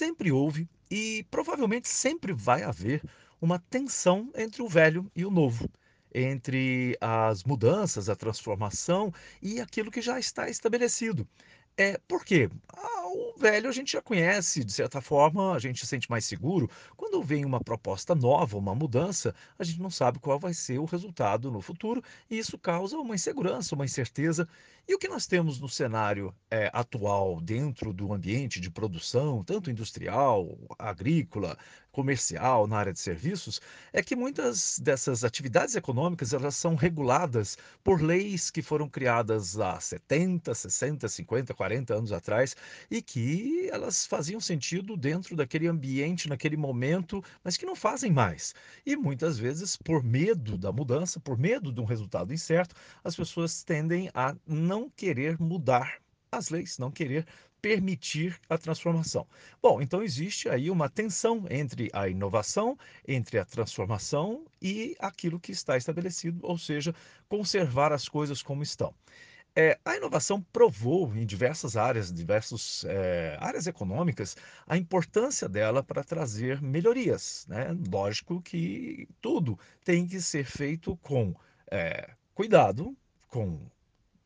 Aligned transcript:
sempre 0.00 0.32
houve 0.32 0.66
e 0.90 1.26
provavelmente 1.30 1.86
sempre 1.86 2.32
vai 2.32 2.62
haver 2.62 3.02
uma 3.38 3.58
tensão 3.58 4.32
entre 4.34 4.62
o 4.62 4.68
velho 4.68 5.10
e 5.14 5.26
o 5.26 5.30
novo, 5.30 5.68
entre 6.14 6.96
as 7.02 7.44
mudanças, 7.44 8.08
a 8.08 8.16
transformação 8.16 9.12
e 9.42 9.60
aquilo 9.60 9.90
que 9.90 10.00
já 10.00 10.18
está 10.18 10.48
estabelecido. 10.48 11.28
É, 11.76 11.98
por 12.08 12.24
quê? 12.24 12.48
Velho 13.40 13.70
a 13.70 13.72
gente 13.72 13.92
já 13.92 14.02
conhece, 14.02 14.62
de 14.62 14.70
certa 14.70 15.00
forma, 15.00 15.54
a 15.54 15.58
gente 15.58 15.80
se 15.80 15.86
sente 15.86 16.10
mais 16.10 16.26
seguro. 16.26 16.68
Quando 16.94 17.22
vem 17.22 17.42
uma 17.42 17.58
proposta 17.58 18.14
nova, 18.14 18.58
uma 18.58 18.74
mudança, 18.74 19.34
a 19.58 19.64
gente 19.64 19.80
não 19.80 19.88
sabe 19.88 20.18
qual 20.18 20.38
vai 20.38 20.52
ser 20.52 20.78
o 20.78 20.84
resultado 20.84 21.50
no 21.50 21.62
futuro, 21.62 22.04
e 22.28 22.36
isso 22.36 22.58
causa 22.58 22.98
uma 22.98 23.14
insegurança, 23.14 23.74
uma 23.74 23.86
incerteza. 23.86 24.46
E 24.86 24.94
o 24.94 24.98
que 24.98 25.08
nós 25.08 25.26
temos 25.26 25.58
no 25.58 25.70
cenário 25.70 26.34
eh, 26.50 26.68
atual, 26.70 27.40
dentro 27.40 27.94
do 27.94 28.12
ambiente 28.12 28.60
de 28.60 28.70
produção, 28.70 29.42
tanto 29.42 29.70
industrial, 29.70 30.58
agrícola, 30.78 31.56
comercial, 31.92 32.66
na 32.66 32.78
área 32.78 32.92
de 32.92 33.00
serviços, 33.00 33.60
é 33.92 34.02
que 34.02 34.14
muitas 34.14 34.78
dessas 34.78 35.24
atividades 35.24 35.74
econômicas 35.74 36.32
elas 36.32 36.56
são 36.56 36.74
reguladas 36.74 37.56
por 37.82 38.00
leis 38.00 38.50
que 38.50 38.62
foram 38.62 38.88
criadas 38.88 39.58
há 39.58 39.78
70, 39.80 40.54
60, 40.54 41.08
50, 41.08 41.54
40 41.54 41.94
anos 41.94 42.12
atrás 42.12 42.56
e 42.90 43.02
que 43.02 43.20
elas 43.70 44.06
faziam 44.06 44.40
sentido 44.40 44.96
dentro 44.96 45.36
daquele 45.36 45.66
ambiente, 45.66 46.28
naquele 46.28 46.56
momento, 46.56 47.22
mas 47.44 47.56
que 47.56 47.66
não 47.66 47.76
fazem 47.76 48.12
mais. 48.12 48.54
E 48.84 48.96
muitas 48.96 49.38
vezes, 49.38 49.76
por 49.76 50.02
medo 50.02 50.56
da 50.56 50.72
mudança, 50.72 51.20
por 51.20 51.38
medo 51.38 51.72
de 51.72 51.80
um 51.80 51.84
resultado 51.84 52.32
incerto, 52.32 52.74
as 53.04 53.14
pessoas 53.16 53.62
tendem 53.62 54.10
a 54.14 54.34
não 54.46 54.88
querer 54.90 55.38
mudar 55.40 56.00
as 56.32 56.48
leis, 56.48 56.78
não 56.78 56.90
querer 56.90 57.26
permitir 57.60 58.38
a 58.48 58.56
transformação. 58.56 59.26
Bom, 59.62 59.80
então 59.82 60.02
existe 60.02 60.48
aí 60.48 60.70
uma 60.70 60.88
tensão 60.88 61.44
entre 61.50 61.90
a 61.92 62.08
inovação, 62.08 62.76
entre 63.06 63.38
a 63.38 63.44
transformação 63.44 64.44
e 64.62 64.96
aquilo 64.98 65.38
que 65.38 65.52
está 65.52 65.76
estabelecido, 65.76 66.40
ou 66.42 66.56
seja, 66.56 66.94
conservar 67.28 67.92
as 67.92 68.08
coisas 68.08 68.42
como 68.42 68.62
estão. 68.62 68.94
É, 69.54 69.78
a 69.84 69.96
inovação 69.96 70.40
provou 70.40 71.14
em 71.14 71.26
diversas 71.26 71.76
áreas, 71.76 72.12
diversas 72.12 72.84
é, 72.84 73.36
áreas 73.40 73.66
econômicas, 73.66 74.36
a 74.66 74.76
importância 74.76 75.48
dela 75.48 75.82
para 75.82 76.04
trazer 76.04 76.62
melhorias. 76.62 77.46
Né? 77.48 77.76
Lógico 77.90 78.40
que 78.40 79.08
tudo 79.20 79.58
tem 79.84 80.06
que 80.06 80.20
ser 80.20 80.44
feito 80.44 80.96
com 80.98 81.34
é, 81.70 82.10
cuidado, 82.34 82.96
com 83.28 83.60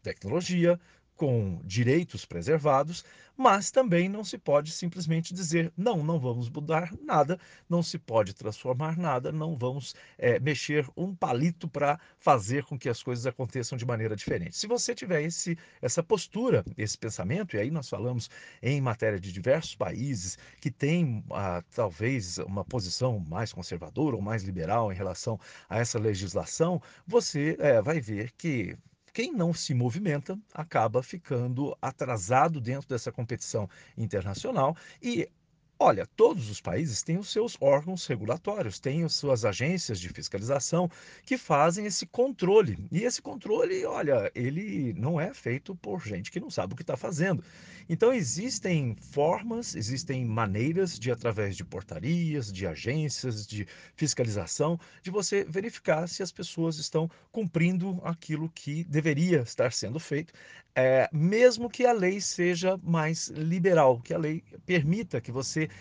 tecnologia, 0.02 0.78
com 1.16 1.60
direitos 1.64 2.24
preservados, 2.24 3.04
mas 3.36 3.70
também 3.70 4.08
não 4.08 4.24
se 4.24 4.38
pode 4.38 4.70
simplesmente 4.70 5.34
dizer 5.34 5.72
não, 5.76 6.02
não 6.02 6.18
vamos 6.18 6.48
mudar 6.48 6.92
nada, 7.02 7.38
não 7.68 7.82
se 7.82 7.98
pode 7.98 8.34
transformar 8.34 8.96
nada, 8.96 9.32
não 9.32 9.56
vamos 9.56 9.94
é, 10.16 10.38
mexer 10.38 10.86
um 10.96 11.14
palito 11.14 11.68
para 11.68 11.98
fazer 12.18 12.64
com 12.64 12.78
que 12.78 12.88
as 12.88 13.02
coisas 13.02 13.26
aconteçam 13.26 13.76
de 13.76 13.84
maneira 13.84 14.14
diferente. 14.14 14.56
Se 14.56 14.66
você 14.66 14.94
tiver 14.94 15.22
esse, 15.22 15.58
essa 15.82 16.02
postura, 16.02 16.64
esse 16.76 16.96
pensamento, 16.96 17.56
e 17.56 17.60
aí 17.60 17.70
nós 17.70 17.88
falamos 17.88 18.30
em 18.62 18.80
matéria 18.80 19.18
de 19.18 19.32
diversos 19.32 19.74
países 19.74 20.38
que 20.60 20.70
têm 20.70 21.24
ah, 21.30 21.62
talvez 21.74 22.38
uma 22.38 22.64
posição 22.64 23.18
mais 23.28 23.52
conservadora 23.52 24.16
ou 24.16 24.22
mais 24.22 24.42
liberal 24.42 24.92
em 24.92 24.96
relação 24.96 25.38
a 25.68 25.78
essa 25.78 25.98
legislação, 25.98 26.80
você 27.06 27.56
é, 27.58 27.82
vai 27.82 28.00
ver 28.00 28.32
que 28.32 28.76
quem 29.14 29.32
não 29.32 29.54
se 29.54 29.72
movimenta 29.72 30.36
acaba 30.52 31.00
ficando 31.00 31.78
atrasado 31.80 32.60
dentro 32.60 32.88
dessa 32.88 33.12
competição 33.12 33.70
internacional 33.96 34.76
e 35.00 35.30
Olha, 35.78 36.06
todos 36.06 36.48
os 36.50 36.60
países 36.60 37.02
têm 37.02 37.18
os 37.18 37.30
seus 37.30 37.56
órgãos 37.60 38.06
regulatórios, 38.06 38.78
têm 38.78 39.02
as 39.02 39.14
suas 39.14 39.44
agências 39.44 39.98
de 39.98 40.08
fiscalização 40.08 40.88
que 41.26 41.36
fazem 41.36 41.84
esse 41.84 42.06
controle. 42.06 42.78
E 42.92 43.02
esse 43.02 43.20
controle, 43.20 43.84
olha, 43.84 44.30
ele 44.36 44.94
não 44.94 45.20
é 45.20 45.34
feito 45.34 45.74
por 45.74 46.00
gente 46.00 46.30
que 46.30 46.38
não 46.38 46.48
sabe 46.48 46.72
o 46.72 46.76
que 46.76 46.82
está 46.82 46.96
fazendo. 46.96 47.42
Então, 47.88 48.14
existem 48.14 48.94
formas, 48.94 49.74
existem 49.74 50.24
maneiras 50.24 50.98
de, 50.98 51.10
através 51.10 51.56
de 51.56 51.64
portarias, 51.64 52.52
de 52.52 52.66
agências, 52.66 53.46
de 53.46 53.66
fiscalização, 53.94 54.78
de 55.02 55.10
você 55.10 55.44
verificar 55.44 56.08
se 56.08 56.22
as 56.22 56.32
pessoas 56.32 56.78
estão 56.78 57.10
cumprindo 57.30 58.00
aquilo 58.04 58.48
que 58.48 58.84
deveria 58.84 59.40
estar 59.40 59.72
sendo 59.72 59.98
feito, 60.00 60.32
é, 60.74 61.08
mesmo 61.12 61.70
que 61.70 61.86
a 61.86 61.92
lei 61.92 62.20
seja 62.20 62.76
mais 62.82 63.28
liberal, 63.28 64.00
que 64.00 64.12
a 64.12 64.18
lei 64.18 64.42
permita 64.66 65.20
que 65.20 65.30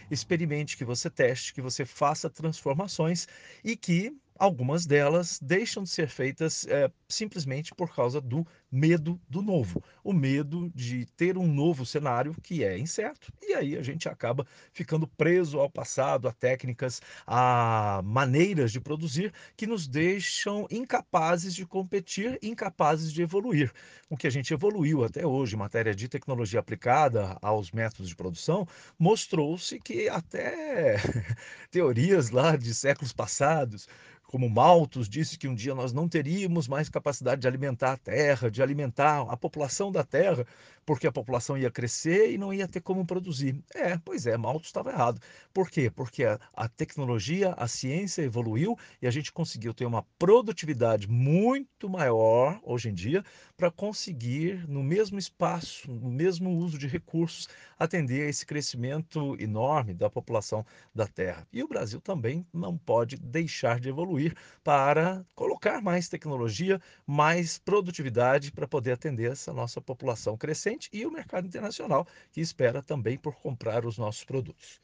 experimente, 0.09 0.77
que 0.77 0.85
você 0.85 1.09
teste, 1.09 1.53
que 1.53 1.61
você 1.61 1.85
faça 1.85 2.29
transformações 2.29 3.27
e 3.63 3.75
que 3.75 4.15
algumas 4.37 4.85
delas 4.85 5.39
deixam 5.41 5.83
de 5.83 5.89
ser 5.89 6.07
feitas 6.07 6.65
é, 6.67 6.91
simplesmente 7.07 7.73
por 7.75 7.93
causa 7.93 8.19
do 8.19 8.45
medo 8.71 9.21
do 9.29 9.41
novo, 9.41 9.83
o 10.03 10.11
medo 10.11 10.71
de 10.73 11.05
ter 11.15 11.37
um 11.37 11.47
novo 11.47 11.85
cenário 11.85 12.35
que 12.41 12.63
é 12.63 12.77
incerto. 12.77 13.31
E 13.41 13.53
aí 13.53 13.77
a 13.77 13.83
gente 13.83 14.09
acaba 14.09 14.45
ficando 14.71 15.07
preso 15.07 15.59
ao 15.59 15.69
passado, 15.69 16.27
a 16.27 16.31
técnicas, 16.31 17.01
a 17.27 18.01
maneiras 18.03 18.71
de 18.71 18.81
produzir 18.81 19.31
que 19.55 19.67
nos 19.67 19.87
deixam 19.87 20.67
incapazes 20.71 21.53
de 21.53 21.65
competir, 21.65 22.39
incapazes 22.41 23.13
de 23.13 23.21
evoluir. 23.21 23.71
O 24.09 24.17
que 24.17 24.27
a 24.27 24.31
gente 24.31 24.53
evoluiu 24.53 25.03
até 25.03 25.25
hoje 25.25 25.55
em 25.55 25.59
matéria 25.59 25.93
de 25.93 26.07
tecnologia 26.07 26.59
aplicada 26.59 27.37
aos 27.41 27.71
métodos 27.71 28.09
de 28.09 28.15
produção 28.15 28.67
mostrou-se 28.97 29.79
que 29.79 30.09
até 30.09 30.97
teorias 31.69 32.31
lá 32.31 32.55
de 32.55 32.73
séculos 32.73 33.13
passados 33.13 33.87
como 34.33 34.49
Malthus 34.49 35.07
disse 35.07 35.37
que 35.37 35.47
um 35.47 35.53
dia 35.53 35.75
nós 35.75 35.93
não 35.93 36.09
teríamos 36.09 36.67
mais 36.67 36.89
capacidade 36.89 37.39
de 37.39 37.47
alimentar 37.47 37.91
a 37.91 37.97
terra, 37.97 38.49
de 38.49 38.63
alimentar 38.63 39.21
a 39.29 39.37
população 39.37 39.91
da 39.91 40.03
terra, 40.03 40.43
porque 40.83 41.05
a 41.05 41.11
população 41.11 41.55
ia 41.55 41.69
crescer 41.69 42.31
e 42.31 42.37
não 42.37 42.51
ia 42.51 42.67
ter 42.67 42.81
como 42.81 43.05
produzir. 43.05 43.63
É, 43.75 43.95
pois 43.99 44.25
é, 44.25 44.35
Malthus 44.35 44.69
estava 44.69 44.89
errado. 44.89 45.21
Por 45.53 45.69
quê? 45.69 45.87
Porque 45.87 46.23
a, 46.23 46.39
a 46.51 46.67
tecnologia, 46.67 47.53
a 47.57 47.67
ciência 47.67 48.23
evoluiu 48.23 48.75
e 48.99 49.05
a 49.05 49.11
gente 49.11 49.31
conseguiu 49.31 49.71
ter 49.71 49.85
uma 49.85 50.03
produtividade 50.17 51.07
muito 51.07 51.87
maior 51.87 52.59
hoje 52.63 52.89
em 52.89 52.93
dia 52.93 53.23
para 53.55 53.69
conseguir, 53.69 54.67
no 54.67 54.81
mesmo 54.83 55.19
espaço, 55.19 55.91
no 55.91 56.09
mesmo 56.09 56.57
uso 56.57 56.79
de 56.79 56.87
recursos, 56.87 57.47
atender 57.77 58.23
a 58.23 58.29
esse 58.29 58.47
crescimento 58.47 59.37
enorme 59.39 59.93
da 59.93 60.09
população 60.09 60.65
da 60.93 61.05
terra. 61.05 61.47
E 61.53 61.63
o 61.63 61.67
Brasil 61.67 62.01
também 62.01 62.45
não 62.51 62.75
pode 62.75 63.15
deixar 63.17 63.79
de 63.79 63.89
evoluir 63.89 64.22
contribuir 64.23 64.35
para 64.63 65.25
colocar 65.35 65.81
mais 65.81 66.07
tecnologia, 66.07 66.81
mais 67.05 67.57
produtividade 67.57 68.51
para 68.51 68.67
poder 68.67 68.93
atender 68.93 69.31
essa 69.31 69.51
nossa 69.51 69.81
população 69.81 70.37
crescente 70.37 70.89
e 70.93 71.05
o 71.05 71.11
mercado 71.11 71.47
internacional 71.47 72.07
que 72.31 72.39
espera 72.39 72.81
também 72.81 73.17
por 73.17 73.35
comprar 73.35 73.85
os 73.85 73.97
nossos 73.97 74.23
produtos. 74.23 74.79